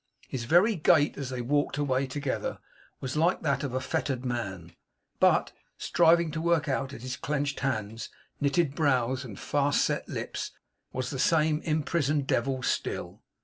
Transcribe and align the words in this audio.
His 0.27 0.45
very 0.45 0.75
gait, 0.75 1.15
as 1.15 1.29
they 1.29 1.43
walked 1.43 1.77
away 1.77 2.07
together, 2.07 2.57
was 3.01 3.15
like 3.15 3.43
that 3.43 3.63
of 3.63 3.75
a 3.75 3.79
fettered 3.79 4.25
man; 4.25 4.73
but, 5.19 5.51
striving 5.77 6.31
to 6.31 6.41
work 6.41 6.67
out 6.67 6.91
at 6.91 7.03
his 7.03 7.15
clenched 7.15 7.59
hands, 7.59 8.09
knitted 8.39 8.73
brows, 8.73 9.23
and 9.23 9.39
fast 9.39 9.85
set 9.85 10.09
lips, 10.09 10.53
was 10.91 11.11
the 11.11 11.19
same 11.19 11.61
imprisoned 11.61 12.25
devil 12.25 12.63
still. 12.63 13.21